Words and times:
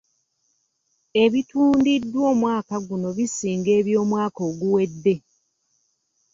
Ebitundiddwa 1.23 2.19
omwaka 2.31 2.75
guno 2.87 3.07
bisinga 3.17 3.71
eby'omwaka 3.79 4.39
oguwedde. 4.49 5.15